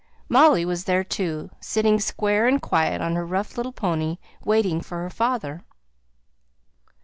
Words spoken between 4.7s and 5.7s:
for her father.